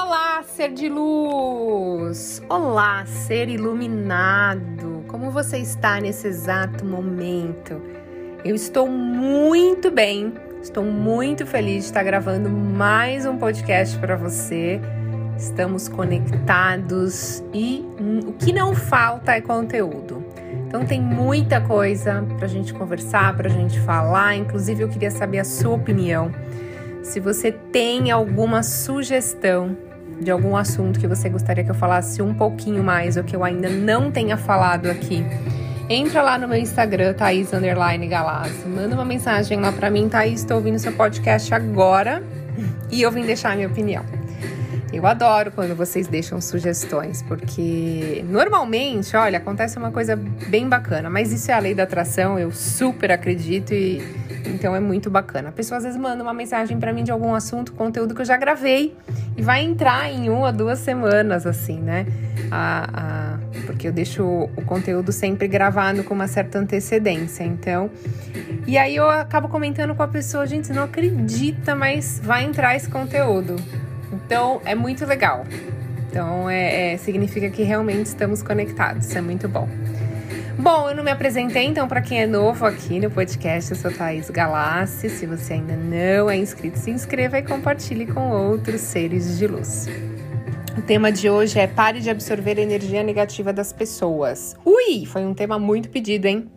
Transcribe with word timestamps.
Olá, 0.00 0.44
ser 0.44 0.72
de 0.72 0.88
luz! 0.88 2.40
Olá, 2.48 3.04
ser 3.04 3.48
iluminado! 3.48 5.02
Como 5.08 5.32
você 5.32 5.58
está 5.58 6.00
nesse 6.00 6.28
exato 6.28 6.84
momento? 6.84 7.82
Eu 8.44 8.54
estou 8.54 8.88
muito 8.88 9.90
bem, 9.90 10.32
estou 10.62 10.84
muito 10.84 11.44
feliz 11.44 11.82
de 11.82 11.86
estar 11.86 12.04
gravando 12.04 12.48
mais 12.48 13.26
um 13.26 13.36
podcast 13.38 13.98
para 13.98 14.14
você. 14.14 14.80
Estamos 15.36 15.88
conectados 15.88 17.42
e 17.52 17.84
o 18.28 18.32
que 18.34 18.52
não 18.52 18.76
falta 18.76 19.32
é 19.32 19.40
conteúdo. 19.40 20.24
Então 20.68 20.86
tem 20.86 21.02
muita 21.02 21.60
coisa 21.60 22.24
para 22.36 22.46
a 22.46 22.48
gente 22.48 22.72
conversar, 22.72 23.36
para 23.36 23.48
a 23.48 23.52
gente 23.52 23.80
falar. 23.80 24.36
Inclusive 24.36 24.80
eu 24.84 24.88
queria 24.88 25.10
saber 25.10 25.40
a 25.40 25.44
sua 25.44 25.74
opinião. 25.74 26.30
Se 27.02 27.18
você 27.18 27.50
tem 27.50 28.12
alguma 28.12 28.62
sugestão 28.62 29.87
de 30.20 30.30
algum 30.30 30.56
assunto 30.56 30.98
que 30.98 31.06
você 31.06 31.28
gostaria 31.28 31.64
que 31.64 31.70
eu 31.70 31.74
falasse 31.74 32.20
um 32.20 32.34
pouquinho 32.34 32.82
mais 32.82 33.16
ou 33.16 33.24
que 33.24 33.34
eu 33.34 33.44
ainda 33.44 33.68
não 33.68 34.10
tenha 34.10 34.36
falado 34.36 34.86
aqui, 34.86 35.24
entra 35.88 36.22
lá 36.22 36.38
no 36.38 36.48
meu 36.48 36.58
Instagram, 36.58 37.14
Thaís 37.14 37.50
Galassi. 38.08 38.66
Manda 38.66 38.94
uma 38.94 39.04
mensagem 39.04 39.58
lá 39.60 39.72
para 39.72 39.90
mim, 39.90 40.08
Thaís, 40.08 40.40
estou 40.40 40.56
ouvindo 40.56 40.78
seu 40.78 40.92
podcast 40.92 41.52
agora 41.54 42.22
e 42.90 43.02
eu 43.02 43.10
vim 43.10 43.24
deixar 43.24 43.52
a 43.52 43.56
minha 43.56 43.68
opinião. 43.68 44.17
Eu 44.92 45.06
adoro 45.06 45.52
quando 45.52 45.74
vocês 45.74 46.06
deixam 46.06 46.40
sugestões, 46.40 47.22
porque 47.22 48.24
normalmente, 48.28 49.14
olha, 49.16 49.38
acontece 49.38 49.76
uma 49.76 49.90
coisa 49.90 50.16
bem 50.16 50.68
bacana, 50.68 51.10
mas 51.10 51.32
isso 51.32 51.50
é 51.50 51.54
a 51.54 51.58
lei 51.58 51.74
da 51.74 51.82
atração, 51.82 52.38
eu 52.38 52.50
super 52.50 53.12
acredito 53.12 53.74
e 53.74 54.02
então 54.46 54.74
é 54.74 54.80
muito 54.80 55.10
bacana. 55.10 55.50
A 55.50 55.52
pessoa 55.52 55.78
às 55.78 55.84
vezes 55.84 55.98
manda 55.98 56.22
uma 56.22 56.32
mensagem 56.32 56.78
para 56.78 56.92
mim 56.92 57.04
de 57.04 57.10
algum 57.10 57.34
assunto, 57.34 57.72
conteúdo 57.72 58.14
que 58.14 58.22
eu 58.22 58.24
já 58.24 58.36
gravei 58.36 58.96
e 59.36 59.42
vai 59.42 59.62
entrar 59.62 60.10
em 60.10 60.30
uma, 60.30 60.52
duas 60.52 60.78
semanas, 60.78 61.46
assim, 61.46 61.80
né? 61.80 62.06
A, 62.50 62.88
a, 62.92 63.38
porque 63.66 63.88
eu 63.88 63.92
deixo 63.92 64.24
o 64.24 64.64
conteúdo 64.64 65.12
sempre 65.12 65.46
gravado 65.46 66.02
com 66.02 66.14
uma 66.14 66.26
certa 66.26 66.58
antecedência. 66.58 67.44
Então, 67.44 67.90
e 68.66 68.78
aí 68.78 68.96
eu 68.96 69.08
acabo 69.08 69.48
comentando 69.48 69.94
com 69.94 70.02
a 70.02 70.08
pessoa, 70.08 70.46
gente, 70.46 70.72
não 70.72 70.84
acredita, 70.84 71.74
mas 71.74 72.20
vai 72.22 72.44
entrar 72.44 72.74
esse 72.74 72.88
conteúdo. 72.88 73.56
Então 74.28 74.60
é 74.66 74.74
muito 74.74 75.06
legal. 75.06 75.46
Então 76.10 76.50
é, 76.50 76.92
é 76.92 76.96
significa 76.98 77.48
que 77.48 77.62
realmente 77.62 78.04
estamos 78.04 78.42
conectados. 78.42 79.06
Isso 79.06 79.16
é 79.16 79.22
muito 79.22 79.48
bom. 79.48 79.66
Bom, 80.58 80.90
eu 80.90 80.94
não 80.94 81.02
me 81.02 81.10
apresentei, 81.10 81.64
então, 81.64 81.88
para 81.88 82.02
quem 82.02 82.20
é 82.20 82.26
novo 82.26 82.66
aqui 82.66 83.00
no 83.00 83.10
podcast, 83.10 83.70
eu 83.70 83.76
sou 83.76 83.90
Thaís 83.90 84.28
Galassi. 84.28 85.08
Se 85.08 85.24
você 85.24 85.54
ainda 85.54 85.76
não 85.76 86.28
é 86.28 86.36
inscrito, 86.36 86.78
se 86.78 86.90
inscreva 86.90 87.38
e 87.38 87.42
compartilhe 87.42 88.04
com 88.06 88.28
outros 88.30 88.82
seres 88.82 89.38
de 89.38 89.46
luz. 89.46 89.86
O 90.76 90.82
tema 90.82 91.10
de 91.10 91.30
hoje 91.30 91.58
é 91.58 91.66
pare 91.66 92.00
de 92.00 92.10
absorver 92.10 92.58
a 92.58 92.62
energia 92.62 93.02
negativa 93.02 93.50
das 93.50 93.72
pessoas. 93.72 94.54
Ui, 94.62 95.06
foi 95.06 95.24
um 95.24 95.32
tema 95.32 95.58
muito 95.58 95.88
pedido, 95.88 96.26
hein? 96.26 96.50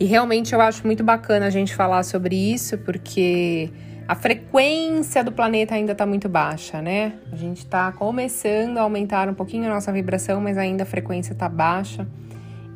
E 0.00 0.06
realmente 0.06 0.54
eu 0.54 0.60
acho 0.60 0.86
muito 0.86 1.04
bacana 1.04 1.46
a 1.46 1.50
gente 1.50 1.74
falar 1.74 2.02
sobre 2.02 2.34
isso, 2.34 2.78
porque 2.78 3.68
a 4.06 4.14
frequência 4.14 5.24
do 5.24 5.32
planeta 5.32 5.74
ainda 5.74 5.92
está 5.92 6.04
muito 6.04 6.28
baixa, 6.28 6.82
né? 6.82 7.14
A 7.32 7.36
gente 7.36 7.58
está 7.58 7.90
começando 7.92 8.76
a 8.76 8.82
aumentar 8.82 9.28
um 9.28 9.34
pouquinho 9.34 9.64
a 9.64 9.74
nossa 9.74 9.90
vibração, 9.90 10.40
mas 10.40 10.58
ainda 10.58 10.82
a 10.82 10.86
frequência 10.86 11.32
está 11.32 11.48
baixa. 11.48 12.06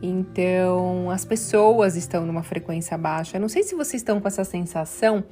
Então, 0.00 1.10
as 1.10 1.24
pessoas 1.24 1.96
estão 1.96 2.24
numa 2.24 2.42
frequência 2.42 2.96
baixa. 2.96 3.36
Eu 3.36 3.40
não 3.42 3.48
sei 3.48 3.62
se 3.62 3.74
vocês 3.74 4.00
estão 4.00 4.20
com 4.20 4.28
essa 4.28 4.44
sensação, 4.44 5.22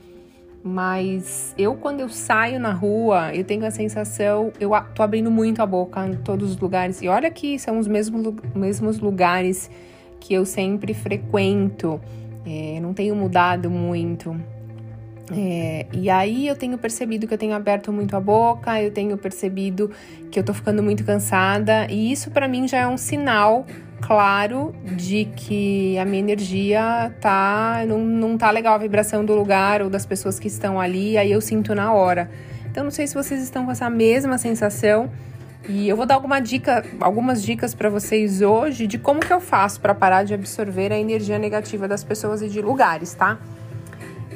mas 0.63 1.55
eu 1.57 1.77
quando 1.77 2.01
eu 2.01 2.11
saio 2.11 2.61
na 2.61 2.73
rua, 2.73 3.35
eu 3.35 3.45
tenho 3.45 3.65
a 3.65 3.71
sensação, 3.71 4.53
eu 4.61 4.73
tô 4.95 5.03
abrindo 5.03 5.31
muito 5.31 5.63
a 5.63 5.67
boca 5.67 6.07
em 6.07 6.17
todos 6.17 6.51
os 6.51 6.59
lugares. 6.59 7.01
E 7.01 7.09
olha 7.09 7.31
que 7.31 7.59
são 7.59 7.79
os 7.79 7.87
mesmos, 7.87 8.35
mesmos 8.55 8.99
lugares 8.99 9.71
que 10.21 10.35
eu 10.35 10.45
sempre 10.45 10.93
frequento. 10.93 11.99
É, 12.45 12.81
não 12.81 12.93
tenho 12.93 13.17
mudado 13.17 13.71
muito. 13.71 14.39
É, 15.33 15.87
e 15.93 16.09
aí 16.09 16.47
eu 16.47 16.55
tenho 16.55 16.79
percebido 16.79 17.27
que 17.27 17.35
eu 17.35 17.39
tenho 17.39 17.55
aberto 17.55 17.93
muito 17.93 18.17
a 18.17 18.21
boca, 18.21 18.81
eu 18.81 18.93
tenho 18.93 19.17
percebido 19.19 19.91
que 20.31 20.39
eu 20.39 20.45
tô 20.45 20.55
ficando 20.55 20.83
muito 20.83 21.05
cansada, 21.05 21.87
e 21.91 22.13
isso 22.13 22.31
para 22.31 22.47
mim 22.47 22.69
já 22.69 22.79
é 22.79 22.87
um 22.87 22.97
sinal 22.97 23.67
claro 24.01 24.73
de 24.85 25.25
que 25.37 25.99
a 25.99 26.05
minha 26.05 26.21
energia 26.21 27.13
tá 27.21 27.85
não, 27.89 27.99
não 27.99 28.39
tá 28.39 28.51
legal 28.51 28.75
a 28.75 28.79
vibração 28.79 29.25
do 29.25 29.35
lugar 29.35 29.83
ou 29.83 29.91
das 29.91 30.07
pessoas 30.07 30.39
que 30.39 30.47
estão 30.47 30.81
ali, 30.81 31.19
aí 31.19 31.33
eu 31.33 31.41
sinto 31.41 31.75
na 31.75 31.93
hora. 31.93 32.31
Então 32.71 32.85
não 32.85 32.91
sei 32.91 33.07
se 33.07 33.15
vocês 33.15 33.43
estão 33.43 33.65
com 33.65 33.71
essa 33.73 33.89
mesma 33.91 34.39
sensação. 34.39 35.11
E 35.69 35.89
eu 35.89 35.97
vou 35.97 36.07
dar 36.07 36.15
alguma 36.15 36.39
dica, 36.39 36.85
algumas 37.01 37.43
dicas 37.43 37.75
para 37.75 37.91
vocês 37.91 38.41
hoje 38.41 38.87
de 38.87 38.99
como 38.99 39.19
que 39.19 39.33
eu 39.33 39.41
faço 39.41 39.81
para 39.81 39.93
parar 39.93 40.23
de 40.23 40.33
absorver 40.33 40.93
a 40.93 40.99
energia 40.99 41.39
negativa 41.39 41.89
das 41.89 42.05
pessoas 42.05 42.41
e 42.41 42.49
de 42.49 42.61
lugares, 42.61 43.15
tá? 43.15 43.39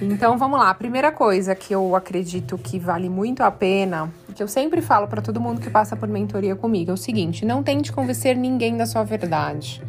Então 0.01 0.39
vamos 0.39 0.59
lá. 0.59 0.71
A 0.71 0.75
primeira 0.75 1.13
coisa 1.13 1.55
que 1.55 1.75
eu 1.75 1.95
acredito 1.95 2.57
que 2.57 2.79
vale 2.79 3.09
muito 3.09 3.43
a 3.43 3.51
pena, 3.51 4.11
que 4.35 4.43
eu 4.43 4.49
sempre 4.49 4.81
falo 4.81 5.07
para 5.07 5.21
todo 5.21 5.41
mundo 5.41 5.61
que 5.61 5.69
passa 5.69 5.95
por 5.95 6.09
mentoria 6.09 6.57
comigo, 6.57 6.91
é 6.91 6.95
o 6.95 6.97
seguinte: 6.97 7.45
não 7.45 7.63
tente 7.63 7.93
convencer 7.93 8.37
ninguém 8.37 8.77
da 8.77 8.87
sua 8.87 9.05
verdade. 9.05 9.83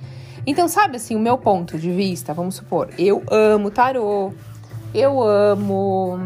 Então, 0.45 0.67
sabe 0.67 0.95
assim, 0.95 1.15
o 1.15 1.19
meu 1.19 1.37
ponto 1.37 1.77
de 1.77 1.91
vista, 1.91 2.33
vamos 2.33 2.55
supor, 2.55 2.89
eu 2.97 3.23
amo 3.29 3.69
tarô, 3.69 4.33
eu 4.93 5.21
amo 5.21 6.19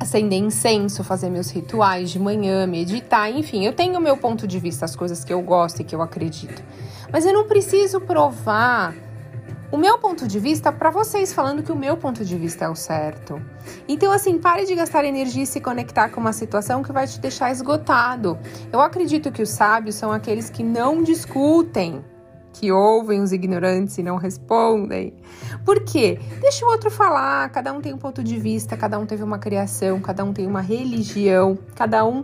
acender 0.00 0.40
incenso, 0.40 1.04
fazer 1.04 1.30
meus 1.30 1.48
rituais 1.48 2.10
de 2.10 2.18
manhã, 2.18 2.66
meditar, 2.66 3.30
enfim, 3.30 3.64
eu 3.64 3.72
tenho 3.72 3.96
o 3.98 4.02
meu 4.02 4.16
ponto 4.16 4.48
de 4.48 4.58
vista, 4.58 4.84
as 4.84 4.96
coisas 4.96 5.22
que 5.22 5.32
eu 5.32 5.40
gosto 5.40 5.80
e 5.80 5.84
que 5.84 5.94
eu 5.94 6.02
acredito. 6.02 6.62
Mas 7.12 7.24
eu 7.24 7.32
não 7.32 7.46
preciso 7.46 8.00
provar 8.00 8.92
o 9.72 9.78
meu 9.78 9.96
ponto 9.96 10.28
de 10.28 10.38
vista 10.38 10.70
para 10.70 10.90
vocês, 10.90 11.32
falando 11.32 11.62
que 11.62 11.72
o 11.72 11.76
meu 11.76 11.96
ponto 11.96 12.22
de 12.26 12.36
vista 12.36 12.66
é 12.66 12.68
o 12.68 12.74
certo. 12.76 13.40
Então, 13.88 14.12
assim, 14.12 14.38
pare 14.38 14.66
de 14.66 14.74
gastar 14.74 15.02
energia 15.02 15.44
e 15.44 15.46
se 15.46 15.62
conectar 15.62 16.10
com 16.10 16.20
uma 16.20 16.34
situação 16.34 16.82
que 16.82 16.92
vai 16.92 17.06
te 17.06 17.18
deixar 17.18 17.50
esgotado. 17.50 18.38
Eu 18.70 18.82
acredito 18.82 19.32
que 19.32 19.40
os 19.40 19.48
sábios 19.48 19.94
são 19.94 20.12
aqueles 20.12 20.50
que 20.50 20.62
não 20.62 21.02
discutem, 21.02 22.04
que 22.52 22.70
ouvem 22.70 23.22
os 23.22 23.32
ignorantes 23.32 23.96
e 23.96 24.02
não 24.02 24.18
respondem. 24.18 25.14
Por 25.64 25.82
quê? 25.84 26.20
Deixa 26.42 26.66
o 26.66 26.68
outro 26.68 26.90
falar, 26.90 27.48
cada 27.48 27.72
um 27.72 27.80
tem 27.80 27.94
um 27.94 27.98
ponto 27.98 28.22
de 28.22 28.38
vista, 28.38 28.76
cada 28.76 28.98
um 28.98 29.06
teve 29.06 29.24
uma 29.24 29.38
criação, 29.38 30.00
cada 30.00 30.22
um 30.22 30.34
tem 30.34 30.46
uma 30.46 30.60
religião, 30.60 31.58
cada 31.74 32.04
um 32.04 32.22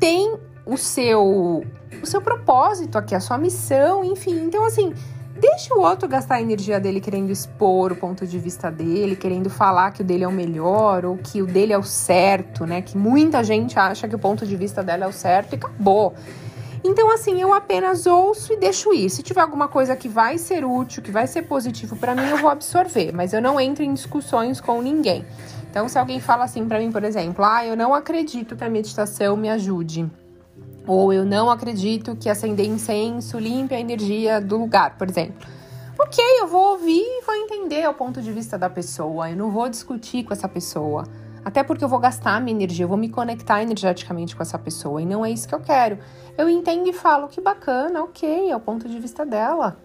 tem 0.00 0.34
o 0.64 0.78
seu 0.78 1.62
o 2.02 2.06
seu 2.06 2.20
propósito 2.20 2.98
aqui, 2.98 3.14
a 3.14 3.20
sua 3.20 3.38
missão, 3.38 4.02
enfim. 4.02 4.44
Então 4.44 4.64
assim, 4.64 4.94
Deixa 5.38 5.74
o 5.74 5.80
outro 5.80 6.08
gastar 6.08 6.36
a 6.36 6.40
energia 6.40 6.80
dele 6.80 6.98
querendo 6.98 7.30
expor 7.30 7.92
o 7.92 7.96
ponto 7.96 8.26
de 8.26 8.38
vista 8.38 8.70
dele, 8.70 9.14
querendo 9.14 9.50
falar 9.50 9.90
que 9.90 10.00
o 10.00 10.04
dele 10.04 10.24
é 10.24 10.28
o 10.28 10.32
melhor 10.32 11.04
ou 11.04 11.18
que 11.18 11.42
o 11.42 11.46
dele 11.46 11.74
é 11.74 11.78
o 11.78 11.82
certo, 11.82 12.64
né? 12.64 12.80
Que 12.80 12.96
muita 12.96 13.44
gente 13.44 13.78
acha 13.78 14.08
que 14.08 14.14
o 14.14 14.18
ponto 14.18 14.46
de 14.46 14.56
vista 14.56 14.82
dela 14.82 15.04
é 15.04 15.08
o 15.08 15.12
certo 15.12 15.52
e 15.52 15.56
acabou. 15.56 16.14
Então, 16.82 17.10
assim, 17.12 17.40
eu 17.40 17.52
apenas 17.52 18.06
ouço 18.06 18.54
e 18.54 18.56
deixo 18.56 18.94
ir. 18.94 19.10
Se 19.10 19.22
tiver 19.22 19.40
alguma 19.40 19.68
coisa 19.68 19.94
que 19.94 20.08
vai 20.08 20.38
ser 20.38 20.64
útil, 20.64 21.02
que 21.02 21.10
vai 21.10 21.26
ser 21.26 21.42
positivo 21.42 21.96
para 21.96 22.14
mim, 22.14 22.28
eu 22.30 22.38
vou 22.38 22.48
absorver, 22.48 23.12
mas 23.12 23.34
eu 23.34 23.42
não 23.42 23.60
entro 23.60 23.84
em 23.84 23.92
discussões 23.92 24.58
com 24.58 24.80
ninguém. 24.80 25.24
Então, 25.68 25.86
se 25.86 25.98
alguém 25.98 26.18
fala 26.18 26.44
assim 26.44 26.66
para 26.66 26.78
mim, 26.78 26.90
por 26.90 27.04
exemplo, 27.04 27.44
ah, 27.44 27.66
eu 27.66 27.76
não 27.76 27.94
acredito 27.94 28.56
que 28.56 28.64
a 28.64 28.70
meditação 28.70 29.36
me 29.36 29.50
ajude 29.50 30.10
ou 30.86 31.12
eu 31.12 31.24
não 31.24 31.50
acredito 31.50 32.14
que 32.16 32.28
acender 32.28 32.66
incenso 32.66 33.38
limpe 33.38 33.74
a 33.74 33.80
energia 33.80 34.40
do 34.40 34.56
lugar, 34.56 34.96
por 34.96 35.08
exemplo. 35.08 35.46
Ok, 35.98 36.22
eu 36.40 36.46
vou 36.46 36.72
ouvir 36.72 37.00
e 37.00 37.22
vou 37.24 37.34
entender 37.34 37.88
o 37.88 37.94
ponto 37.94 38.20
de 38.20 38.30
vista 38.30 38.58
da 38.58 38.68
pessoa. 38.68 39.30
Eu 39.30 39.36
não 39.36 39.50
vou 39.50 39.68
discutir 39.68 40.24
com 40.24 40.32
essa 40.32 40.48
pessoa. 40.48 41.04
Até 41.44 41.62
porque 41.62 41.82
eu 41.82 41.88
vou 41.88 41.98
gastar 41.98 42.40
minha 42.40 42.54
energia, 42.54 42.84
eu 42.84 42.88
vou 42.88 42.98
me 42.98 43.08
conectar 43.08 43.62
energeticamente 43.62 44.36
com 44.36 44.42
essa 44.42 44.58
pessoa. 44.58 45.00
E 45.00 45.06
não 45.06 45.24
é 45.24 45.30
isso 45.30 45.48
que 45.48 45.54
eu 45.54 45.60
quero. 45.60 45.98
Eu 46.36 46.50
entendo 46.50 46.88
e 46.88 46.92
falo 46.92 47.28
que 47.28 47.40
bacana, 47.40 48.02
ok, 48.02 48.50
é 48.50 48.56
o 48.56 48.60
ponto 48.60 48.88
de 48.88 48.98
vista 48.98 49.24
dela. 49.24 49.78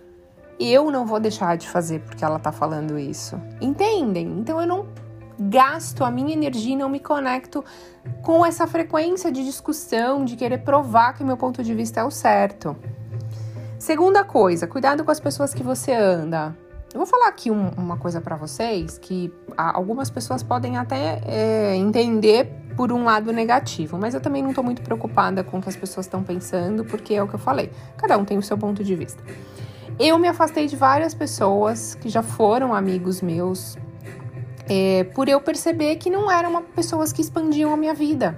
Eu 0.59 0.92
não 0.92 1.06
vou 1.06 1.19
deixar 1.19 1.56
de 1.57 1.69
fazer 1.69 2.01
porque 2.01 2.25
ela 2.25 2.39
tá 2.39 2.51
falando 2.51 3.00
isso. 3.00 3.39
Entendem? 3.62 4.27
Então 4.39 4.59
eu 4.59 4.68
não 4.68 4.88
gasto 5.49 6.03
a 6.03 6.11
minha 6.11 6.33
energia 6.33 6.73
e 6.73 6.77
não 6.77 6.89
me 6.89 6.99
conecto 6.99 7.63
com 8.21 8.45
essa 8.45 8.67
frequência 8.67 9.31
de 9.31 9.43
discussão, 9.43 10.25
de 10.25 10.35
querer 10.35 10.59
provar 10.59 11.13
que 11.13 11.23
meu 11.23 11.38
ponto 11.38 11.63
de 11.63 11.73
vista 11.73 12.01
é 12.01 12.03
o 12.03 12.11
certo. 12.11 12.75
Segunda 13.77 14.23
coisa, 14.23 14.67
cuidado 14.67 15.03
com 15.03 15.11
as 15.11 15.19
pessoas 15.19 15.53
que 15.53 15.63
você 15.63 15.93
anda. 15.93 16.55
Eu 16.93 16.97
vou 16.97 17.07
falar 17.07 17.29
aqui 17.29 17.49
um, 17.49 17.69
uma 17.69 17.97
coisa 17.97 18.19
para 18.19 18.35
vocês 18.35 18.97
que 18.97 19.33
algumas 19.55 20.09
pessoas 20.09 20.43
podem 20.43 20.77
até 20.77 21.21
é, 21.25 21.75
entender 21.75 22.51
por 22.75 22.91
um 22.91 23.05
lado 23.05 23.31
negativo, 23.31 23.97
mas 23.97 24.13
eu 24.13 24.19
também 24.19 24.41
não 24.41 24.49
estou 24.49 24.63
muito 24.63 24.81
preocupada 24.81 25.43
com 25.43 25.57
o 25.59 25.61
que 25.61 25.69
as 25.69 25.75
pessoas 25.75 26.05
estão 26.05 26.21
pensando, 26.21 26.83
porque 26.83 27.13
é 27.13 27.23
o 27.23 27.27
que 27.27 27.35
eu 27.35 27.39
falei. 27.39 27.71
Cada 27.97 28.17
um 28.17 28.25
tem 28.25 28.38
o 28.38 28.41
seu 28.41 28.57
ponto 28.57 28.83
de 28.83 28.95
vista. 28.95 29.23
Eu 29.97 30.17
me 30.19 30.27
afastei 30.27 30.67
de 30.67 30.75
várias 30.75 31.13
pessoas 31.13 31.95
que 31.95 32.09
já 32.09 32.21
foram 32.21 32.73
amigos 32.73 33.21
meus, 33.21 33.77
é, 34.69 35.04
por 35.16 35.28
eu 35.28 35.42
perceber 35.42 35.96
que 35.98 36.10
não 36.10 36.30
eram 36.30 36.62
pessoas 36.62 37.12
que 37.12 37.22
expandiam 37.22 37.74
a 37.74 37.78
minha 37.78 37.94
vida. 37.94 38.38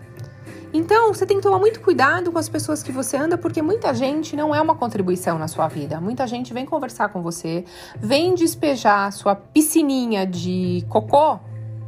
Então, 0.74 1.14
você 1.14 1.24
tem 1.24 1.38
que 1.38 1.44
tomar 1.44 1.60
muito 1.60 1.80
cuidado 1.81 2.31
com 2.31 2.40
as 2.40 2.50
pessoas 2.50 2.81
que 2.81 2.92
você 2.92 3.16
anda, 3.16 3.38
porque 3.38 3.62
muita 3.62 3.94
gente 3.94 4.36
não 4.36 4.56
é 4.56 4.60
uma 4.60 4.74
contribuição 4.74 5.38
na 5.38 5.48
sua 5.48 5.68
vida. 5.68 6.02
Muita 6.02 6.25
gente 6.25 6.52
vem 6.52 6.66
conversar 6.66 7.10
com 7.10 7.22
você, 7.22 7.64
vem 7.96 8.34
despejar 8.34 9.12
sua 9.14 9.36
piscininha 9.36 10.25
de 10.25 10.84
cocô, 10.90 11.40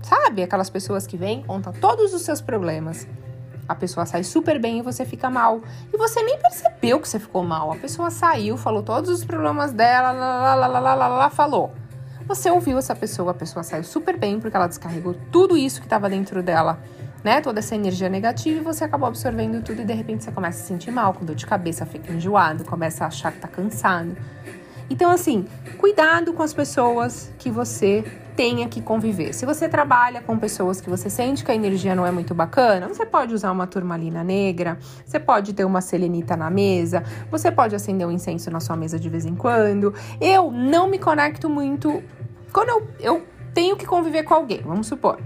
sabe? 0.03 0.43
Aquelas 0.43 0.69
pessoas 0.69 1.07
que 1.07 1.17
vêm, 1.17 1.41
contam 1.41 1.73
todos 1.73 2.13
os 2.13 2.21
seus 2.21 2.41
problemas. 2.41 3.07
A 3.67 3.73
pessoa 3.73 4.05
sai 4.05 4.23
super 4.23 4.59
bem 4.59 4.77
e 4.77 4.81
você 4.83 5.03
fica 5.03 5.31
mal. 5.31 5.61
E 5.91 5.97
você 5.97 6.21
nem 6.21 6.37
percebeu 6.37 6.99
que 6.99 7.09
você 7.09 7.17
ficou 7.17 7.43
mal. 7.43 7.71
A 7.71 7.75
pessoa 7.77 8.11
saiu, 8.11 8.55
falou 8.55 8.83
todos 8.83 9.09
os 9.09 9.25
problemas 9.25 9.73
dela, 9.73 10.11
lá, 10.11 10.53
lá, 10.53 10.67
lá, 10.67 10.79
lá, 10.79 10.93
lá, 10.93 11.07
lá, 11.07 11.29
falou. 11.31 11.71
Você 12.27 12.49
ouviu 12.49 12.77
essa 12.77 12.95
pessoa, 12.95 13.31
a 13.31 13.33
pessoa 13.33 13.63
saiu 13.63 13.83
super 13.83 14.17
bem 14.17 14.39
porque 14.39 14.55
ela 14.55 14.67
descarregou 14.67 15.15
tudo 15.31 15.55
isso 15.55 15.79
que 15.79 15.85
estava 15.85 16.09
dentro 16.09 16.41
dela 16.41 16.79
né, 17.25 17.41
toda 17.41 17.57
essa 17.57 17.73
energia 17.73 18.07
negativa 18.07 18.59
e 18.59 18.63
você 18.63 18.83
acabou 18.83 19.07
absorvendo 19.07 19.59
tudo 19.63 19.81
e 19.81 19.83
de 19.83 19.93
repente 19.93 20.23
você 20.23 20.31
começa 20.31 20.59
a 20.59 20.61
se 20.61 20.67
sentir 20.67 20.91
mal, 20.91 21.11
com 21.11 21.25
dor 21.25 21.35
de 21.35 21.43
cabeça, 21.43 21.83
fica 21.83 22.13
enjoado, 22.13 22.63
começa 22.63 23.03
a 23.03 23.07
achar 23.07 23.31
que 23.31 23.39
tá 23.39 23.47
cansado. 23.47 24.15
Então, 24.91 25.09
assim, 25.09 25.47
cuidado 25.79 26.33
com 26.33 26.43
as 26.43 26.53
pessoas 26.53 27.33
que 27.39 27.49
você 27.49 28.03
tenha 28.35 28.67
que 28.67 28.81
conviver. 28.81 29.33
Se 29.33 29.45
você 29.45 29.69
trabalha 29.69 30.21
com 30.21 30.37
pessoas 30.37 30.81
que 30.81 30.89
você 30.89 31.09
sente 31.09 31.43
que 31.43 31.51
a 31.51 31.55
energia 31.55 31.95
não 31.95 32.05
é 32.05 32.11
muito 32.11 32.33
bacana, 32.33 32.87
você 32.87 33.05
pode 33.05 33.33
usar 33.33 33.51
uma 33.51 33.65
turmalina 33.65 34.23
negra, 34.23 34.77
você 35.05 35.19
pode 35.19 35.53
ter 35.53 35.63
uma 35.63 35.81
selenita 35.81 36.35
na 36.35 36.49
mesa, 36.49 37.03
você 37.31 37.51
pode 37.51 37.75
acender 37.75 38.05
um 38.05 38.11
incenso 38.11 38.51
na 38.51 38.59
sua 38.59 38.75
mesa 38.75 38.99
de 38.99 39.09
vez 39.09 39.25
em 39.25 39.35
quando. 39.35 39.93
Eu 40.19 40.51
não 40.51 40.87
me 40.87 40.99
conecto 40.99 41.49
muito 41.49 42.03
quando 42.51 42.69
eu, 42.69 42.87
eu 42.99 43.27
tenho 43.53 43.75
que 43.75 43.85
conviver 43.85 44.23
com 44.23 44.33
alguém, 44.33 44.61
vamos 44.61 44.87
supor 44.87 45.19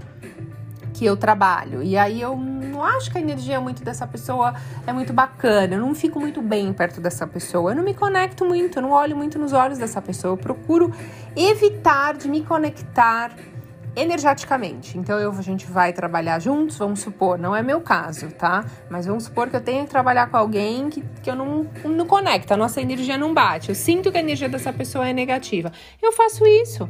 que 0.92 1.06
eu 1.06 1.16
trabalho. 1.16 1.82
E 1.82 1.96
aí 1.96 2.20
eu 2.20 2.36
não 2.80 2.86
acho 2.86 3.10
que 3.10 3.18
a 3.18 3.20
energia 3.20 3.60
muito 3.60 3.84
dessa 3.84 4.06
pessoa 4.06 4.54
é 4.86 4.92
muito 4.92 5.12
bacana, 5.12 5.74
eu 5.74 5.80
não 5.80 5.94
fico 5.94 6.18
muito 6.18 6.40
bem 6.40 6.72
perto 6.72 6.98
dessa 6.98 7.26
pessoa, 7.26 7.72
eu 7.72 7.76
não 7.76 7.82
me 7.82 7.92
conecto 7.92 8.44
muito, 8.46 8.78
eu 8.78 8.82
não 8.82 8.92
olho 8.92 9.14
muito 9.14 9.38
nos 9.38 9.52
olhos 9.52 9.76
dessa 9.76 10.00
pessoa, 10.00 10.32
eu 10.32 10.38
procuro 10.38 10.90
evitar 11.36 12.16
de 12.16 12.26
me 12.26 12.42
conectar 12.42 13.32
energeticamente. 13.94 14.96
Então 14.96 15.18
eu, 15.18 15.30
a 15.30 15.42
gente 15.42 15.66
vai 15.66 15.92
trabalhar 15.92 16.38
juntos, 16.38 16.78
vamos 16.78 17.00
supor, 17.00 17.38
não 17.38 17.54
é 17.54 17.62
meu 17.62 17.82
caso, 17.82 18.30
tá? 18.30 18.64
Mas 18.88 19.04
vamos 19.04 19.24
supor 19.24 19.50
que 19.50 19.56
eu 19.56 19.60
tenho 19.60 19.84
que 19.84 19.90
trabalhar 19.90 20.30
com 20.30 20.38
alguém 20.38 20.88
que, 20.88 21.02
que 21.22 21.30
eu 21.30 21.36
não, 21.36 21.66
não 21.84 22.06
conecto, 22.06 22.54
a 22.54 22.56
nossa 22.56 22.80
energia 22.80 23.18
não 23.18 23.34
bate. 23.34 23.68
Eu 23.68 23.74
sinto 23.74 24.10
que 24.10 24.16
a 24.16 24.20
energia 24.20 24.48
dessa 24.48 24.72
pessoa 24.72 25.06
é 25.06 25.12
negativa. 25.12 25.70
Eu 26.00 26.12
faço 26.12 26.46
isso. 26.46 26.88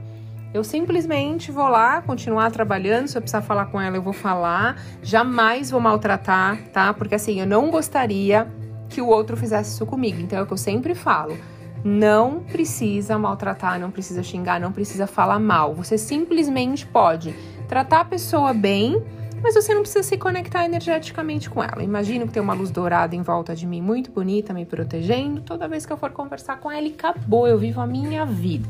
Eu 0.53 0.65
simplesmente 0.65 1.53
vou 1.53 1.69
lá, 1.69 2.03
continuar 2.03 2.51
trabalhando. 2.51 3.07
Se 3.07 3.17
eu 3.17 3.23
precisar 3.23 3.43
falar 3.43 3.67
com 3.67 3.81
ela, 3.81 3.97
eu 3.97 4.03
vou 4.03 4.13
falar. 4.13 4.77
Jamais 5.01 5.71
vou 5.71 5.81
maltratar, 5.81 6.59
tá? 6.73 6.93
Porque 6.93 7.15
assim, 7.15 7.41
eu 7.41 7.47
não 7.47 7.71
gostaria 7.71 8.49
que 8.89 9.01
o 9.01 9.07
outro 9.07 9.37
fizesse 9.37 9.75
isso 9.75 9.87
comigo. 9.87 10.21
Então 10.21 10.39
é 10.39 10.43
o 10.43 10.47
que 10.47 10.53
eu 10.53 10.57
sempre 10.59 10.95
falo. 10.95 11.39
Não 11.85 12.41
precisa 12.41 13.17
maltratar, 13.17 13.79
não 13.79 13.91
precisa 13.91 14.23
xingar, 14.23 14.61
não 14.61 14.73
precisa 14.73 15.07
falar 15.07 15.39
mal. 15.39 15.73
Você 15.75 15.97
simplesmente 15.97 16.85
pode 16.85 17.33
tratar 17.69 18.01
a 18.01 18.05
pessoa 18.05 18.53
bem 18.53 19.01
mas 19.43 19.55
você 19.55 19.73
não 19.73 19.81
precisa 19.81 20.03
se 20.03 20.19
conectar 20.19 20.65
energeticamente 20.65 21.49
com 21.49 21.63
ela. 21.63 21.83
Imagino 21.83 22.27
que 22.27 22.33
tem 22.33 22.43
uma 22.43 22.53
luz 22.53 22.71
dourada 22.71 23.17
em 23.17 23.23
volta 23.23 23.57
de 23.57 23.67
mim, 23.67 23.81
muito 23.81 24.11
bonita, 24.11 24.53
me 24.53 24.67
protegendo. 24.67 25.41
Toda 25.41 25.67
vez 25.67 25.87
que 25.87 25.93
eu 25.93 25.97
for 25.97 26.11
conversar 26.11 26.59
com 26.59 26.71
ela, 26.71 26.87
acabou, 26.87 27.49
eu 27.49 27.59
vivo 27.59 27.81
a 27.81 27.87
minha 27.87 28.27
vida. 28.27 28.69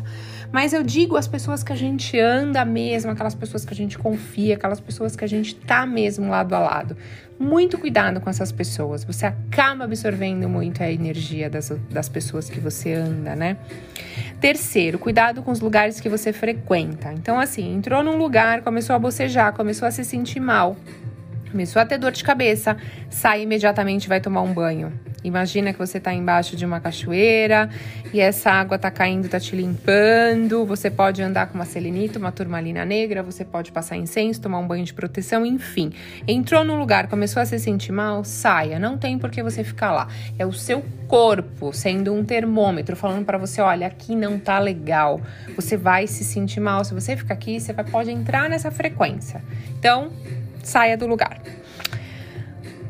Mas 0.53 0.73
eu 0.73 0.83
digo 0.83 1.17
as 1.17 1.29
pessoas 1.29 1.63
que 1.63 1.73
a 1.73 1.77
gente 1.77 2.19
anda 2.19 2.65
mesmo, 2.65 3.11
aquelas 3.11 3.35
pessoas 3.35 3.65
que 3.65 3.73
a 3.73 3.77
gente 3.77 3.97
confia, 3.97 4.57
aquelas 4.57 4.81
pessoas 4.81 5.15
que 5.15 5.25
a 5.25 5.29
gente 5.29 5.55
tá 5.55 5.87
mesmo 5.87 6.29
lado 6.29 6.55
a 6.55 6.59
lado. 6.59 6.97
Muito 7.39 7.79
cuidado 7.79 8.21
com 8.21 8.29
essas 8.29 8.51
pessoas. 8.51 9.05
Você 9.05 9.27
acaba 9.27 9.85
absorvendo 9.85 10.49
muito 10.49 10.83
a 10.83 10.91
energia 10.91 11.49
das, 11.49 11.71
das 11.91 12.09
pessoas 12.09 12.51
que 12.51 12.59
você 12.59 12.93
anda, 12.95 13.37
né? 13.37 13.57
Terceiro, 14.41 14.99
cuidado 14.99 15.43
com 15.43 15.51
os 15.51 15.61
lugares 15.61 16.01
que 16.01 16.09
você 16.09 16.33
frequenta. 16.33 17.13
Então, 17.13 17.39
assim, 17.39 17.75
entrou 17.75 18.03
num 18.03 18.17
lugar, 18.17 18.63
começou 18.63 18.97
a 18.97 18.99
bocejar, 18.99 19.53
começou 19.53 19.87
a 19.87 19.91
se 19.91 20.05
sentir 20.05 20.41
mal, 20.41 20.77
começou 21.51 21.81
a 21.81 21.87
ter 21.87 21.97
dor 21.97 22.13
de 22.13 22.25
cabeça, 22.25 22.77
sai 23.09 23.43
imediatamente 23.43 24.09
vai 24.09 24.21
tomar 24.21 24.43
um 24.43 24.53
banho. 24.53 24.93
Imagina 25.23 25.73
que 25.73 25.79
você 25.79 25.99
está 25.99 26.13
embaixo 26.13 26.57
de 26.57 26.65
uma 26.65 26.81
cachoeira 26.81 27.69
e 28.13 28.21
essa 28.21 28.51
água 28.51 28.77
está 28.77 28.91
caindo, 28.91 29.27
está 29.27 29.39
te 29.39 29.55
limpando. 29.55 30.65
Você 30.65 30.91
pode 30.91 31.23
andar 31.23 31.47
com 31.47 31.55
uma 31.55 31.65
selenita, 31.65 32.19
uma 32.19 32.33
turmalina 32.33 32.85
negra, 32.85 33.23
você 33.23 33.45
pode 33.45 33.71
passar 33.71 33.97
incenso, 33.97 34.41
tomar 34.41 34.59
um 34.59 34.67
banho 34.67 34.85
de 34.85 34.95
proteção, 34.95 35.45
enfim. 35.45 35.93
Entrou 36.27 36.65
num 36.65 36.79
lugar, 36.79 37.09
começou 37.09 37.43
a 37.43 37.47
se 37.47 37.59
sentir 37.59 37.93
mal, 37.93 38.25
saia. 38.25 38.79
Não 38.79 38.97
tem 38.97 39.19
por 39.19 39.31
que 39.31 39.43
você 39.43 39.63
ficar 39.63 39.93
lá. 39.93 40.09
É 40.39 40.47
o 40.47 40.53
seu 40.53 40.83
corpo 41.07 41.73
sendo 41.73 42.15
um 42.15 42.25
termômetro 42.25 42.97
falando 42.97 43.25
para 43.25 43.37
você, 43.37 43.61
olha, 43.61 43.87
aqui 43.87 44.17
não 44.17 44.39
tá 44.39 44.59
legal. 44.59 45.21
Você 45.55 45.77
vai 45.77 46.07
se 46.07 46.25
sentir 46.25 46.61
mal. 46.61 46.85
Se 46.85 46.95
você 46.95 47.17
ficar 47.17 47.35
aqui, 47.35 47.61
você 47.61 47.75
pode 47.75 48.11
entrar 48.11 48.49
nessa 48.49 48.71
frequência. 48.71 49.43
Então, 49.79 50.11
saia 50.63 50.97
do 50.97 51.07
lugar. 51.07 51.41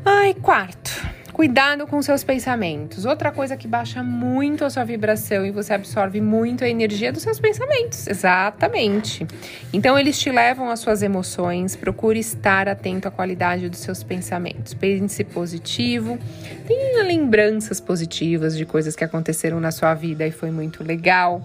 Ai, 0.05 0.33
quarto 0.33 1.20
Cuidado 1.41 1.87
com 1.87 1.99
seus 2.03 2.23
pensamentos. 2.23 3.03
Outra 3.03 3.31
coisa 3.31 3.57
que 3.57 3.67
baixa 3.67 4.03
muito 4.03 4.63
a 4.63 4.69
sua 4.69 4.83
vibração 4.83 5.43
e 5.43 5.49
você 5.49 5.73
absorve 5.73 6.21
muito 6.21 6.63
a 6.63 6.69
energia 6.69 7.11
dos 7.11 7.23
seus 7.23 7.39
pensamentos. 7.39 8.05
Exatamente. 8.05 9.25
Então 9.73 9.97
eles 9.97 10.19
te 10.19 10.29
levam 10.29 10.69
às 10.69 10.81
suas 10.81 11.01
emoções. 11.01 11.75
Procure 11.75 12.19
estar 12.19 12.69
atento 12.69 13.07
à 13.07 13.11
qualidade 13.11 13.69
dos 13.69 13.79
seus 13.79 14.03
pensamentos. 14.03 14.75
Pense 14.75 15.23
positivo. 15.23 16.19
Tenha 16.67 17.03
lembranças 17.03 17.79
positivas 17.79 18.55
de 18.55 18.63
coisas 18.63 18.95
que 18.95 19.03
aconteceram 19.03 19.59
na 19.59 19.71
sua 19.71 19.95
vida 19.95 20.27
e 20.27 20.31
foi 20.31 20.51
muito 20.51 20.83
legal. 20.83 21.43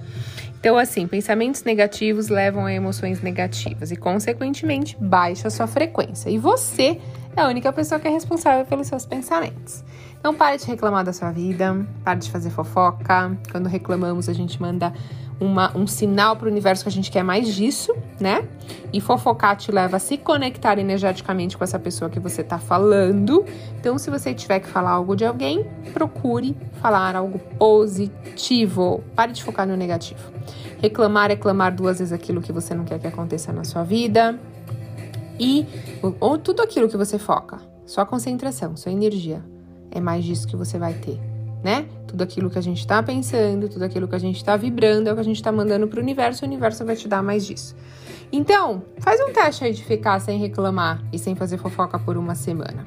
Então, 0.60 0.76
assim, 0.76 1.06
pensamentos 1.06 1.64
negativos 1.64 2.28
levam 2.28 2.66
a 2.66 2.72
emoções 2.72 3.22
negativas 3.22 3.90
e, 3.90 3.96
consequentemente, 3.96 4.94
baixa 5.00 5.48
a 5.48 5.50
sua 5.50 5.66
frequência. 5.66 6.28
E 6.28 6.36
você 6.36 6.98
é 7.36 7.42
a 7.42 7.48
única 7.48 7.72
pessoa 7.72 8.00
que 8.00 8.08
é 8.08 8.10
responsável 8.10 8.64
pelos 8.64 8.86
seus 8.86 9.04
pensamentos. 9.04 9.84
Então 10.18 10.34
pare 10.34 10.56
de 10.56 10.66
reclamar 10.66 11.04
da 11.04 11.12
sua 11.12 11.30
vida, 11.30 11.86
pare 12.02 12.20
de 12.20 12.30
fazer 12.30 12.50
fofoca. 12.50 13.36
Quando 13.52 13.68
reclamamos, 13.68 14.28
a 14.28 14.32
gente 14.32 14.60
manda 14.60 14.92
uma, 15.38 15.76
um 15.76 15.86
sinal 15.86 16.34
para 16.34 16.48
o 16.48 16.50
universo 16.50 16.82
que 16.82 16.88
a 16.88 16.92
gente 16.92 17.10
quer 17.10 17.22
mais 17.22 17.54
disso, 17.54 17.94
né? 18.18 18.46
E 18.92 19.00
fofocar 19.00 19.54
te 19.56 19.70
leva 19.70 19.96
a 19.96 20.00
se 20.00 20.16
conectar 20.16 20.78
energeticamente 20.78 21.56
com 21.56 21.62
essa 21.62 21.78
pessoa 21.78 22.10
que 22.10 22.18
você 22.18 22.40
está 22.40 22.58
falando. 22.58 23.44
Então, 23.78 23.98
se 23.98 24.10
você 24.10 24.32
tiver 24.32 24.60
que 24.60 24.66
falar 24.66 24.92
algo 24.92 25.14
de 25.14 25.24
alguém, 25.24 25.64
procure 25.92 26.56
falar 26.80 27.14
algo 27.14 27.38
positivo. 27.58 29.04
Pare 29.14 29.32
de 29.32 29.44
focar 29.44 29.66
no 29.66 29.76
negativo. 29.76 30.32
Reclamar 30.80 31.30
é 31.30 31.36
clamar 31.36 31.74
duas 31.74 31.98
vezes 31.98 32.12
aquilo 32.12 32.40
que 32.40 32.52
você 32.52 32.74
não 32.74 32.84
quer 32.84 32.98
que 32.98 33.06
aconteça 33.06 33.52
na 33.52 33.64
sua 33.64 33.82
vida. 33.82 34.38
E 35.38 35.66
ou 36.20 36.38
tudo 36.38 36.62
aquilo 36.62 36.88
que 36.88 36.96
você 36.96 37.18
foca, 37.18 37.58
sua 37.84 38.04
concentração, 38.06 38.76
sua 38.76 38.92
energia, 38.92 39.42
é 39.90 40.00
mais 40.00 40.24
disso 40.24 40.46
que 40.46 40.56
você 40.56 40.78
vai 40.78 40.94
ter, 40.94 41.18
né? 41.62 41.86
Tudo 42.06 42.22
aquilo 42.22 42.50
que 42.50 42.58
a 42.58 42.62
gente 42.62 42.80
está 42.80 43.02
pensando, 43.02 43.68
tudo 43.68 43.84
aquilo 43.84 44.08
que 44.08 44.14
a 44.14 44.18
gente 44.18 44.36
está 44.36 44.56
vibrando, 44.56 45.08
é 45.08 45.12
o 45.12 45.14
que 45.14 45.20
a 45.20 45.24
gente 45.24 45.36
está 45.36 45.52
mandando 45.52 45.86
para 45.86 45.98
o 45.98 46.02
universo, 46.02 46.44
o 46.44 46.48
universo 46.48 46.84
vai 46.84 46.96
te 46.96 47.08
dar 47.08 47.22
mais 47.22 47.46
disso. 47.46 47.74
Então, 48.32 48.82
faz 48.98 49.20
um 49.20 49.32
teste 49.32 49.64
aí 49.64 49.72
de 49.72 49.84
ficar 49.84 50.18
sem 50.20 50.38
reclamar 50.38 51.02
e 51.12 51.18
sem 51.18 51.34
fazer 51.34 51.58
fofoca 51.58 51.98
por 51.98 52.16
uma 52.16 52.34
semana. 52.34 52.84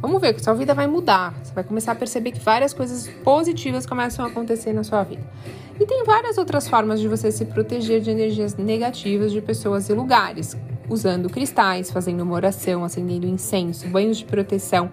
Vamos 0.00 0.20
ver 0.20 0.32
que 0.32 0.42
sua 0.42 0.54
vida 0.54 0.74
vai 0.74 0.86
mudar. 0.86 1.34
Você 1.42 1.52
vai 1.52 1.64
começar 1.64 1.92
a 1.92 1.94
perceber 1.94 2.30
que 2.30 2.38
várias 2.38 2.72
coisas 2.72 3.08
positivas 3.24 3.84
começam 3.84 4.24
a 4.24 4.28
acontecer 4.28 4.72
na 4.72 4.84
sua 4.84 5.02
vida. 5.02 5.28
E 5.78 5.84
tem 5.84 6.04
várias 6.04 6.38
outras 6.38 6.68
formas 6.68 7.00
de 7.00 7.08
você 7.08 7.32
se 7.32 7.44
proteger 7.44 8.00
de 8.00 8.10
energias 8.10 8.56
negativas 8.56 9.32
de 9.32 9.40
pessoas 9.40 9.88
e 9.88 9.92
lugares, 9.92 10.56
usando 10.88 11.28
cristais, 11.28 11.90
fazendo 11.90 12.22
uma 12.22 12.34
oração, 12.34 12.84
acendendo 12.84 13.26
incenso, 13.26 13.88
banhos 13.88 14.18
de 14.18 14.24
proteção. 14.24 14.90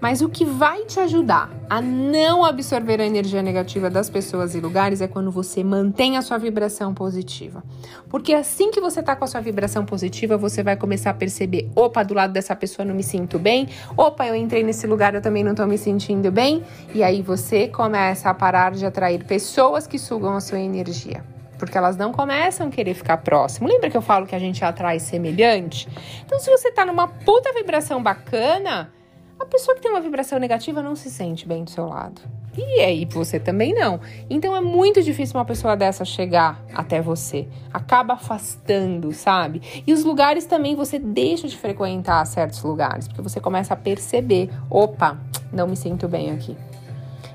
Mas 0.00 0.22
o 0.22 0.28
que 0.28 0.44
vai 0.44 0.84
te 0.84 1.00
ajudar 1.00 1.50
a 1.68 1.80
não 1.80 2.44
absorver 2.44 3.00
a 3.00 3.06
energia 3.06 3.42
negativa 3.42 3.90
das 3.90 4.08
pessoas 4.08 4.54
e 4.54 4.60
lugares 4.60 5.00
é 5.00 5.08
quando 5.08 5.30
você 5.30 5.64
mantém 5.64 6.16
a 6.16 6.22
sua 6.22 6.38
vibração 6.38 6.94
positiva. 6.94 7.64
Porque 8.08 8.32
assim 8.32 8.70
que 8.70 8.80
você 8.80 9.02
tá 9.02 9.16
com 9.16 9.24
a 9.24 9.26
sua 9.26 9.40
vibração 9.40 9.84
positiva, 9.84 10.36
você 10.36 10.62
vai 10.62 10.76
começar 10.76 11.10
a 11.10 11.14
perceber: 11.14 11.68
opa, 11.74 12.04
do 12.04 12.14
lado 12.14 12.32
dessa 12.32 12.54
pessoa 12.54 12.86
não 12.86 12.94
me 12.94 13.02
sinto 13.02 13.38
bem, 13.38 13.68
opa, 13.96 14.26
eu 14.26 14.36
entrei 14.36 14.62
nesse 14.62 14.86
lugar, 14.86 15.14
eu 15.14 15.20
também 15.20 15.42
não 15.42 15.54
tô 15.54 15.66
me 15.66 15.76
sentindo 15.76 16.30
bem. 16.30 16.62
E 16.94 17.02
aí 17.02 17.20
você 17.20 17.66
começa 17.66 18.30
a 18.30 18.34
parar 18.34 18.72
de 18.72 18.86
atrair 18.86 19.24
pessoas 19.24 19.86
que 19.86 19.98
sugam 19.98 20.34
a 20.34 20.40
sua 20.40 20.60
energia 20.60 21.37
porque 21.58 21.76
elas 21.76 21.96
não 21.96 22.12
começam 22.12 22.68
a 22.68 22.70
querer 22.70 22.94
ficar 22.94 23.18
próximo. 23.18 23.68
Lembra 23.68 23.90
que 23.90 23.96
eu 23.96 24.02
falo 24.02 24.26
que 24.26 24.34
a 24.34 24.38
gente 24.38 24.64
atrai 24.64 24.98
semelhante? 24.98 25.88
Então, 26.24 26.38
se 26.38 26.50
você 26.50 26.70
tá 26.70 26.86
numa 26.86 27.08
puta 27.08 27.52
vibração 27.52 28.02
bacana, 28.02 28.92
a 29.38 29.44
pessoa 29.44 29.74
que 29.74 29.82
tem 29.82 29.90
uma 29.90 30.00
vibração 30.00 30.38
negativa 30.38 30.82
não 30.82 30.96
se 30.96 31.10
sente 31.10 31.46
bem 31.46 31.64
do 31.64 31.70
seu 31.70 31.86
lado. 31.86 32.20
E 32.56 32.80
aí 32.80 33.04
você 33.04 33.38
também 33.38 33.72
não. 33.72 34.00
Então 34.28 34.56
é 34.56 34.60
muito 34.60 35.00
difícil 35.00 35.38
uma 35.38 35.44
pessoa 35.44 35.76
dessa 35.76 36.04
chegar 36.04 36.60
até 36.74 37.00
você. 37.00 37.46
Acaba 37.72 38.14
afastando, 38.14 39.12
sabe? 39.12 39.62
E 39.86 39.92
os 39.92 40.02
lugares 40.02 40.44
também 40.44 40.74
você 40.74 40.98
deixa 40.98 41.46
de 41.46 41.56
frequentar 41.56 42.24
certos 42.26 42.60
lugares, 42.64 43.06
porque 43.06 43.22
você 43.22 43.40
começa 43.40 43.74
a 43.74 43.76
perceber, 43.76 44.50
opa, 44.68 45.16
não 45.52 45.68
me 45.68 45.76
sinto 45.76 46.08
bem 46.08 46.32
aqui. 46.32 46.56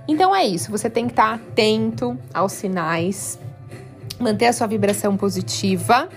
Então 0.06 0.36
é 0.36 0.46
isso, 0.46 0.70
você 0.70 0.90
tem 0.90 1.06
que 1.06 1.14
estar 1.14 1.36
atento 1.36 2.20
aos 2.34 2.52
sinais, 2.52 3.40
manter 4.20 4.48
a 4.48 4.54
sua 4.54 4.68
vibração 4.68 5.16
positiva 5.18 6.10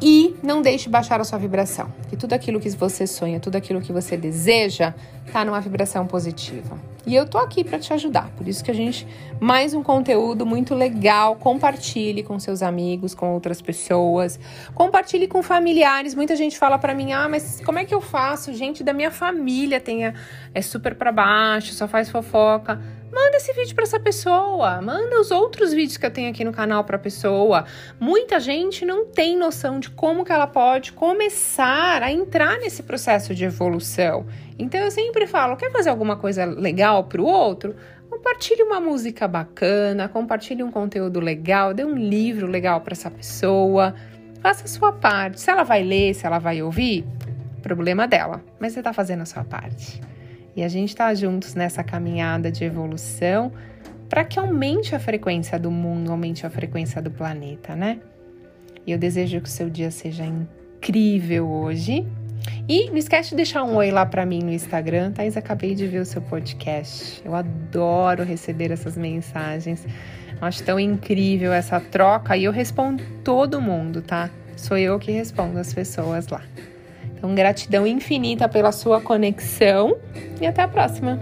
e 0.00 0.34
não 0.42 0.60
deixe 0.60 0.88
baixar 0.88 1.20
a 1.20 1.24
sua 1.24 1.38
vibração. 1.38 1.92
Que 2.08 2.16
tudo 2.16 2.32
aquilo 2.32 2.58
que 2.58 2.68
você 2.70 3.06
sonha, 3.06 3.38
tudo 3.38 3.56
aquilo 3.56 3.80
que 3.80 3.92
você 3.92 4.16
deseja, 4.16 4.94
tá 5.32 5.44
numa 5.44 5.60
vibração 5.60 6.06
positiva. 6.06 6.91
E 7.04 7.14
eu 7.16 7.26
tô 7.26 7.38
aqui 7.38 7.64
para 7.64 7.78
te 7.78 7.92
ajudar. 7.92 8.30
Por 8.36 8.46
isso 8.46 8.62
que 8.62 8.70
a 8.70 8.74
gente 8.74 9.06
mais 9.40 9.74
um 9.74 9.82
conteúdo 9.82 10.46
muito 10.46 10.74
legal. 10.74 11.34
Compartilhe 11.34 12.22
com 12.22 12.38
seus 12.38 12.62
amigos, 12.62 13.12
com 13.14 13.34
outras 13.34 13.60
pessoas. 13.60 14.38
Compartilhe 14.74 15.26
com 15.26 15.42
familiares. 15.42 16.14
Muita 16.14 16.36
gente 16.36 16.56
fala 16.56 16.78
para 16.78 16.94
mim: 16.94 17.12
"Ah, 17.12 17.28
mas 17.28 17.60
como 17.64 17.78
é 17.78 17.84
que 17.84 17.94
eu 17.94 18.00
faço? 18.00 18.54
Gente 18.54 18.84
da 18.84 18.92
minha 18.92 19.10
família 19.10 19.80
tem 19.80 20.06
a, 20.06 20.14
é 20.54 20.62
super 20.62 20.94
para 20.94 21.10
baixo, 21.10 21.74
só 21.74 21.88
faz 21.88 22.08
fofoca". 22.08 22.80
Manda 23.12 23.36
esse 23.36 23.52
vídeo 23.52 23.74
para 23.74 23.84
essa 23.84 24.00
pessoa, 24.00 24.80
manda 24.80 25.20
os 25.20 25.30
outros 25.30 25.70
vídeos 25.70 25.98
que 25.98 26.06
eu 26.06 26.10
tenho 26.10 26.30
aqui 26.30 26.42
no 26.44 26.52
canal 26.52 26.82
para 26.82 26.98
pessoa. 26.98 27.66
Muita 28.00 28.40
gente 28.40 28.86
não 28.86 29.04
tem 29.04 29.36
noção 29.36 29.78
de 29.78 29.90
como 29.90 30.24
que 30.24 30.32
ela 30.32 30.46
pode 30.46 30.92
começar 30.92 32.02
a 32.02 32.10
entrar 32.10 32.58
nesse 32.58 32.82
processo 32.82 33.34
de 33.34 33.44
evolução. 33.44 34.24
Então 34.62 34.80
eu 34.80 34.92
sempre 34.92 35.26
falo, 35.26 35.56
quer 35.56 35.72
fazer 35.72 35.90
alguma 35.90 36.16
coisa 36.16 36.44
legal 36.44 37.02
para 37.04 37.20
o 37.20 37.24
outro? 37.24 37.74
Compartilhe 38.08 38.62
uma 38.62 38.80
música 38.80 39.26
bacana, 39.26 40.08
compartilhe 40.08 40.62
um 40.62 40.70
conteúdo 40.70 41.18
legal, 41.18 41.74
dê 41.74 41.84
um 41.84 41.96
livro 41.96 42.46
legal 42.46 42.80
para 42.80 42.92
essa 42.92 43.10
pessoa. 43.10 43.92
Faça 44.40 44.64
a 44.64 44.68
sua 44.68 44.92
parte. 44.92 45.40
Se 45.40 45.50
ela 45.50 45.64
vai 45.64 45.82
ler, 45.82 46.14
se 46.14 46.24
ela 46.24 46.38
vai 46.38 46.62
ouvir, 46.62 47.04
problema 47.60 48.06
dela. 48.06 48.40
Mas 48.60 48.72
você 48.72 48.78
está 48.78 48.92
fazendo 48.92 49.22
a 49.22 49.26
sua 49.26 49.42
parte. 49.42 50.00
E 50.54 50.62
a 50.62 50.68
gente 50.68 50.90
está 50.90 51.12
juntos 51.12 51.56
nessa 51.56 51.82
caminhada 51.82 52.52
de 52.52 52.62
evolução 52.62 53.52
para 54.08 54.22
que 54.22 54.38
aumente 54.38 54.94
a 54.94 55.00
frequência 55.00 55.58
do 55.58 55.72
mundo, 55.72 56.12
aumente 56.12 56.46
a 56.46 56.50
frequência 56.50 57.02
do 57.02 57.10
planeta, 57.10 57.74
né? 57.74 57.98
E 58.86 58.92
eu 58.92 58.98
desejo 58.98 59.40
que 59.40 59.48
o 59.48 59.50
seu 59.50 59.68
dia 59.68 59.90
seja 59.90 60.24
incrível 60.24 61.48
hoje. 61.48 62.06
E 62.68 62.90
não 62.90 62.96
esquece 62.96 63.30
de 63.30 63.36
deixar 63.36 63.64
um 63.64 63.76
oi 63.76 63.90
lá 63.90 64.06
para 64.06 64.24
mim 64.24 64.40
no 64.40 64.50
Instagram, 64.52 65.12
Thais. 65.12 65.36
Acabei 65.36 65.74
de 65.74 65.86
ver 65.86 65.98
o 65.98 66.04
seu 66.04 66.22
podcast. 66.22 67.22
Eu 67.24 67.34
adoro 67.34 68.24
receber 68.24 68.70
essas 68.70 68.96
mensagens. 68.96 69.86
Acho 70.40 70.62
tão 70.64 70.78
incrível 70.78 71.52
essa 71.52 71.78
troca 71.80 72.36
e 72.36 72.44
eu 72.44 72.52
respondo 72.52 73.02
todo 73.22 73.60
mundo, 73.60 74.02
tá? 74.02 74.30
Sou 74.56 74.76
eu 74.76 74.98
que 74.98 75.12
respondo 75.12 75.58
as 75.58 75.72
pessoas 75.72 76.26
lá. 76.28 76.42
Então, 77.16 77.34
gratidão 77.34 77.86
infinita 77.86 78.48
pela 78.48 78.72
sua 78.72 79.00
conexão 79.00 79.96
e 80.40 80.46
até 80.46 80.62
a 80.62 80.68
próxima! 80.68 81.20